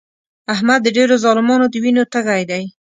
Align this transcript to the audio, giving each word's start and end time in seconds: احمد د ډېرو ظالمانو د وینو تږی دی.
احمد 0.53 0.79
د 0.83 0.87
ډېرو 0.97 1.15
ظالمانو 1.23 1.65
د 1.69 1.75
وینو 1.83 2.03
تږی 2.13 2.43
دی. 2.51 2.63